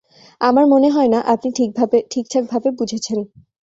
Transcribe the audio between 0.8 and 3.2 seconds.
হয় না আপনি ঠিকঠাকভাবে বুঝেছেন।